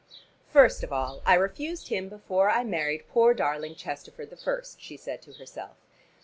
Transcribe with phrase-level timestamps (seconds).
[0.49, 4.97] "First of all I refused him before I married poor darling Chesterford the first," she
[4.97, 5.77] said to herself.